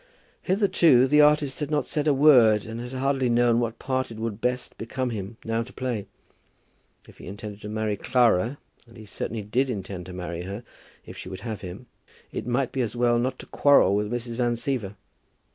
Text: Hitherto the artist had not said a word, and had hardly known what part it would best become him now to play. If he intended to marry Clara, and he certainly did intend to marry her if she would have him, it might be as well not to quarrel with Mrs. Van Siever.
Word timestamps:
Hitherto 0.41 1.05
the 1.05 1.21
artist 1.21 1.59
had 1.59 1.69
not 1.69 1.85
said 1.85 2.07
a 2.07 2.11
word, 2.11 2.65
and 2.65 2.79
had 2.81 2.93
hardly 2.93 3.29
known 3.29 3.59
what 3.59 3.77
part 3.77 4.09
it 4.09 4.17
would 4.17 4.41
best 4.41 4.75
become 4.79 5.11
him 5.11 5.37
now 5.45 5.61
to 5.61 5.71
play. 5.71 6.07
If 7.07 7.19
he 7.19 7.27
intended 7.27 7.61
to 7.61 7.69
marry 7.69 7.95
Clara, 7.97 8.57
and 8.87 8.97
he 8.97 9.05
certainly 9.05 9.43
did 9.43 9.69
intend 9.69 10.07
to 10.07 10.13
marry 10.13 10.41
her 10.41 10.63
if 11.05 11.17
she 11.19 11.29
would 11.29 11.41
have 11.41 11.61
him, 11.61 11.85
it 12.31 12.47
might 12.47 12.71
be 12.71 12.81
as 12.81 12.95
well 12.95 13.19
not 13.19 13.37
to 13.37 13.45
quarrel 13.45 13.95
with 13.95 14.11
Mrs. 14.11 14.37
Van 14.37 14.53
Siever. 14.55 14.95